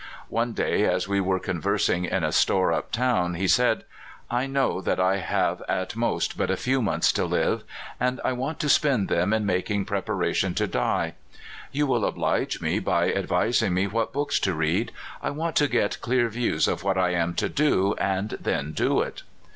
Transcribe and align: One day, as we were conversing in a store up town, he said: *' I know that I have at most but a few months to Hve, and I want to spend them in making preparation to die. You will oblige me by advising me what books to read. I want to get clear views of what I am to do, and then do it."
One 0.29 0.53
day, 0.53 0.87
as 0.87 1.07
we 1.07 1.21
were 1.21 1.39
conversing 1.39 2.05
in 2.05 2.23
a 2.23 2.31
store 2.31 2.73
up 2.73 2.91
town, 2.91 3.35
he 3.35 3.47
said: 3.47 3.83
*' 4.09 4.31
I 4.41 4.47
know 4.47 4.81
that 4.81 4.99
I 4.99 5.17
have 5.17 5.61
at 5.69 5.95
most 5.95 6.39
but 6.39 6.49
a 6.49 6.57
few 6.57 6.81
months 6.81 7.11
to 7.11 7.21
Hve, 7.27 7.61
and 7.99 8.19
I 8.25 8.33
want 8.33 8.59
to 8.61 8.67
spend 8.67 9.09
them 9.09 9.31
in 9.31 9.45
making 9.45 9.85
preparation 9.85 10.55
to 10.55 10.65
die. 10.65 11.13
You 11.71 11.85
will 11.85 12.03
oblige 12.03 12.61
me 12.61 12.79
by 12.79 13.11
advising 13.13 13.75
me 13.75 13.85
what 13.85 14.11
books 14.11 14.39
to 14.39 14.55
read. 14.55 14.91
I 15.21 15.29
want 15.29 15.55
to 15.57 15.67
get 15.67 16.01
clear 16.01 16.29
views 16.29 16.67
of 16.67 16.81
what 16.81 16.97
I 16.97 17.11
am 17.11 17.35
to 17.35 17.47
do, 17.47 17.93
and 17.99 18.31
then 18.41 18.71
do 18.71 19.01
it." 19.01 19.21